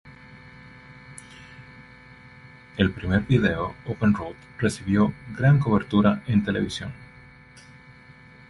[2.77, 6.91] El primer vídeo: "Open Road" recibió gran cobertura en televisión.